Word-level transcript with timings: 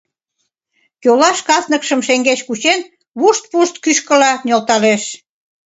Йолаш 1.05 1.39
касныкшым 1.47 1.99
шеҥгеч 2.07 2.39
кучен, 2.47 2.79
вушт-вушт 3.19 3.75
кӱшкыла 3.83 4.31
нӧлталеш. 4.45 5.03